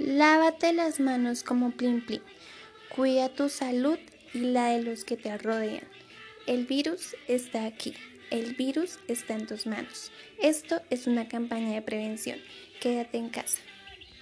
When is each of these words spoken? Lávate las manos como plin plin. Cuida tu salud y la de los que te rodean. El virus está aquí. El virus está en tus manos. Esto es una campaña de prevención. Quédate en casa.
Lávate 0.00 0.72
las 0.72 0.98
manos 0.98 1.42
como 1.42 1.72
plin 1.72 2.00
plin. 2.00 2.22
Cuida 2.88 3.28
tu 3.28 3.50
salud 3.50 3.98
y 4.32 4.38
la 4.38 4.68
de 4.68 4.82
los 4.82 5.04
que 5.04 5.18
te 5.18 5.36
rodean. 5.36 5.84
El 6.46 6.64
virus 6.64 7.14
está 7.28 7.66
aquí. 7.66 7.92
El 8.30 8.54
virus 8.54 8.98
está 9.08 9.34
en 9.34 9.46
tus 9.46 9.66
manos. 9.66 10.10
Esto 10.40 10.80
es 10.88 11.06
una 11.06 11.28
campaña 11.28 11.74
de 11.74 11.82
prevención. 11.82 12.38
Quédate 12.80 13.18
en 13.18 13.28
casa. 13.28 13.58